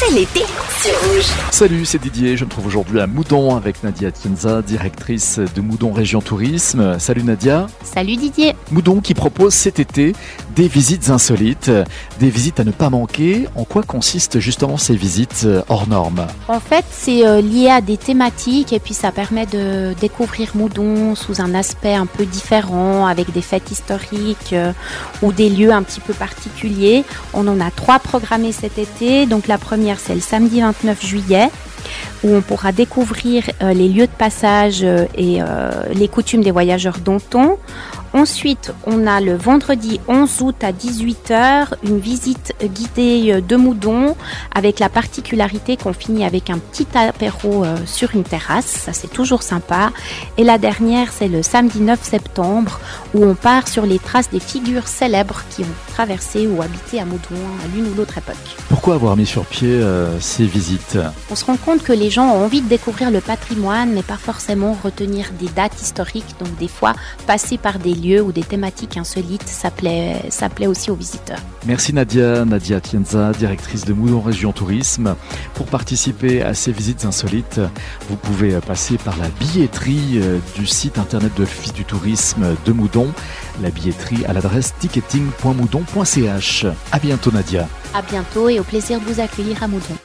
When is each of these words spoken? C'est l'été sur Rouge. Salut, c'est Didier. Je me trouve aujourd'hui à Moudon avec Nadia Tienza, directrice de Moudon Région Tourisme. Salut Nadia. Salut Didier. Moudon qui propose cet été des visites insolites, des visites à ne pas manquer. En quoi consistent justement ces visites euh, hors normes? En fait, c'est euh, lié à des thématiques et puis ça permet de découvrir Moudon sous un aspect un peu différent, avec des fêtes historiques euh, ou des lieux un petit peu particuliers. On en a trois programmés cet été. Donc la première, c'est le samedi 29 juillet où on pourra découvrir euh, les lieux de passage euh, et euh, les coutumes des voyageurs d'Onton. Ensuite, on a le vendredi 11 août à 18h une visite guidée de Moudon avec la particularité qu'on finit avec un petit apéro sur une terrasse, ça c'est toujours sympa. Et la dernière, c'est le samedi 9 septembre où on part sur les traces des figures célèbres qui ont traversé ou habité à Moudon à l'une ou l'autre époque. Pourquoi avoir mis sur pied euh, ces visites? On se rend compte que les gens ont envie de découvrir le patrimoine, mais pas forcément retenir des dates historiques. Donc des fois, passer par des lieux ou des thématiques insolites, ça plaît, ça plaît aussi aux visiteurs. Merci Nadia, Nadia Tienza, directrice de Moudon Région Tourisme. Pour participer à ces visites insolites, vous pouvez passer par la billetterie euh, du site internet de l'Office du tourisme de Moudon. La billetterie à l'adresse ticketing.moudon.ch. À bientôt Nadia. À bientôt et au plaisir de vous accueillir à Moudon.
C'est 0.00 0.14
l'été 0.14 0.42
sur 0.80 1.10
Rouge. 1.10 1.24
Salut, 1.50 1.84
c'est 1.84 2.00
Didier. 2.00 2.36
Je 2.36 2.44
me 2.44 2.48
trouve 2.48 2.68
aujourd'hui 2.68 3.00
à 3.00 3.08
Moudon 3.08 3.56
avec 3.56 3.82
Nadia 3.82 4.12
Tienza, 4.12 4.62
directrice 4.62 5.40
de 5.40 5.60
Moudon 5.60 5.92
Région 5.92 6.20
Tourisme. 6.20 7.00
Salut 7.00 7.24
Nadia. 7.24 7.66
Salut 7.82 8.14
Didier. 8.14 8.54
Moudon 8.70 9.00
qui 9.00 9.14
propose 9.14 9.54
cet 9.54 9.80
été 9.80 10.14
des 10.58 10.66
visites 10.66 11.08
insolites, 11.08 11.70
des 12.18 12.30
visites 12.30 12.58
à 12.58 12.64
ne 12.64 12.72
pas 12.72 12.90
manquer. 12.90 13.46
En 13.54 13.62
quoi 13.62 13.84
consistent 13.84 14.40
justement 14.40 14.76
ces 14.76 14.96
visites 14.96 15.42
euh, 15.44 15.62
hors 15.68 15.86
normes? 15.86 16.26
En 16.48 16.58
fait, 16.58 16.84
c'est 16.90 17.24
euh, 17.24 17.40
lié 17.40 17.70
à 17.70 17.80
des 17.80 17.96
thématiques 17.96 18.72
et 18.72 18.80
puis 18.80 18.92
ça 18.92 19.12
permet 19.12 19.46
de 19.46 19.94
découvrir 20.00 20.56
Moudon 20.56 21.14
sous 21.14 21.40
un 21.40 21.54
aspect 21.54 21.94
un 21.94 22.06
peu 22.06 22.26
différent, 22.26 23.06
avec 23.06 23.32
des 23.32 23.40
fêtes 23.40 23.70
historiques 23.70 24.52
euh, 24.52 24.72
ou 25.22 25.32
des 25.32 25.48
lieux 25.48 25.70
un 25.70 25.84
petit 25.84 26.00
peu 26.00 26.12
particuliers. 26.12 27.04
On 27.34 27.46
en 27.46 27.60
a 27.60 27.70
trois 27.70 28.00
programmés 28.00 28.50
cet 28.50 28.78
été. 28.78 29.26
Donc 29.26 29.46
la 29.46 29.58
première, 29.58 30.00
c'est 30.00 30.16
le 30.16 30.20
samedi 30.20 30.60
29 30.60 31.06
juillet 31.06 31.50
où 32.24 32.34
on 32.34 32.40
pourra 32.40 32.72
découvrir 32.72 33.44
euh, 33.62 33.72
les 33.72 33.88
lieux 33.88 34.06
de 34.06 34.12
passage 34.12 34.80
euh, 34.82 35.06
et 35.14 35.40
euh, 35.40 35.70
les 35.92 36.08
coutumes 36.08 36.42
des 36.42 36.50
voyageurs 36.50 36.98
d'Onton. 36.98 37.58
Ensuite, 38.14 38.72
on 38.86 39.06
a 39.06 39.20
le 39.20 39.36
vendredi 39.36 40.00
11 40.08 40.40
août 40.40 40.56
à 40.62 40.72
18h 40.72 41.74
une 41.84 41.98
visite 41.98 42.54
guidée 42.62 43.42
de 43.42 43.56
Moudon 43.56 44.16
avec 44.54 44.78
la 44.78 44.88
particularité 44.88 45.76
qu'on 45.76 45.92
finit 45.92 46.24
avec 46.24 46.48
un 46.48 46.56
petit 46.56 46.86
apéro 46.94 47.66
sur 47.84 48.14
une 48.14 48.22
terrasse, 48.22 48.64
ça 48.64 48.94
c'est 48.94 49.12
toujours 49.12 49.42
sympa. 49.42 49.92
Et 50.38 50.44
la 50.44 50.56
dernière, 50.56 51.12
c'est 51.12 51.28
le 51.28 51.42
samedi 51.42 51.80
9 51.82 52.02
septembre 52.02 52.80
où 53.12 53.24
on 53.24 53.34
part 53.34 53.68
sur 53.68 53.84
les 53.84 53.98
traces 53.98 54.30
des 54.30 54.40
figures 54.40 54.88
célèbres 54.88 55.42
qui 55.50 55.62
ont 55.62 55.87
traversé 55.98 56.46
ou 56.46 56.62
habité 56.62 57.00
à 57.00 57.04
Moudon 57.04 57.42
à 57.64 57.66
l'une 57.74 57.88
ou 57.88 57.94
l'autre 57.96 58.18
époque. 58.18 58.36
Pourquoi 58.68 58.94
avoir 58.94 59.16
mis 59.16 59.26
sur 59.26 59.44
pied 59.44 59.68
euh, 59.68 60.20
ces 60.20 60.46
visites? 60.46 60.96
On 61.28 61.34
se 61.34 61.44
rend 61.44 61.56
compte 61.56 61.82
que 61.82 61.92
les 61.92 62.08
gens 62.08 62.28
ont 62.28 62.44
envie 62.44 62.60
de 62.60 62.68
découvrir 62.68 63.10
le 63.10 63.20
patrimoine, 63.20 63.90
mais 63.92 64.04
pas 64.04 64.16
forcément 64.16 64.78
retenir 64.80 65.32
des 65.40 65.48
dates 65.48 65.82
historiques. 65.82 66.36
Donc 66.38 66.56
des 66.56 66.68
fois, 66.68 66.94
passer 67.26 67.58
par 67.58 67.80
des 67.80 67.94
lieux 67.94 68.22
ou 68.22 68.30
des 68.30 68.44
thématiques 68.44 68.96
insolites, 68.96 69.48
ça 69.48 69.72
plaît, 69.72 70.22
ça 70.30 70.48
plaît 70.48 70.68
aussi 70.68 70.92
aux 70.92 70.94
visiteurs. 70.94 71.40
Merci 71.66 71.92
Nadia, 71.92 72.44
Nadia 72.44 72.80
Tienza, 72.80 73.32
directrice 73.32 73.84
de 73.84 73.92
Moudon 73.92 74.20
Région 74.20 74.52
Tourisme. 74.52 75.16
Pour 75.54 75.66
participer 75.66 76.42
à 76.42 76.54
ces 76.54 76.70
visites 76.70 77.06
insolites, 77.06 77.60
vous 78.08 78.14
pouvez 78.14 78.52
passer 78.60 78.98
par 78.98 79.16
la 79.16 79.26
billetterie 79.40 80.20
euh, 80.20 80.38
du 80.54 80.64
site 80.64 80.96
internet 80.96 81.32
de 81.34 81.40
l'Office 81.40 81.72
du 81.72 81.84
tourisme 81.84 82.54
de 82.64 82.72
Moudon. 82.72 83.08
La 83.60 83.70
billetterie 83.70 84.24
à 84.26 84.32
l'adresse 84.32 84.74
ticketing.moudon.ch. 85.88 86.66
À 86.92 86.98
bientôt 86.98 87.30
Nadia. 87.30 87.68
À 87.94 88.02
bientôt 88.02 88.48
et 88.48 88.60
au 88.60 88.64
plaisir 88.64 89.00
de 89.00 89.04
vous 89.04 89.20
accueillir 89.20 89.62
à 89.62 89.68
Moudon. 89.68 89.98